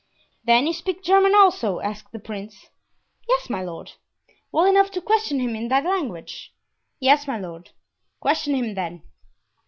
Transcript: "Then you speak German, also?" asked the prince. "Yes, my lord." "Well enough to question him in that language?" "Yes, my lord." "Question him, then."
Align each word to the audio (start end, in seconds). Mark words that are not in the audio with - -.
"Then 0.45 0.65
you 0.65 0.73
speak 0.73 1.03
German, 1.03 1.35
also?" 1.35 1.79
asked 1.79 2.11
the 2.11 2.17
prince. 2.17 2.69
"Yes, 3.29 3.51
my 3.51 3.61
lord." 3.61 3.91
"Well 4.51 4.65
enough 4.65 4.89
to 4.93 4.99
question 4.99 5.39
him 5.39 5.55
in 5.55 5.67
that 5.67 5.85
language?" 5.85 6.55
"Yes, 6.99 7.27
my 7.27 7.37
lord." 7.37 7.69
"Question 8.19 8.55
him, 8.55 8.73
then." 8.73 9.03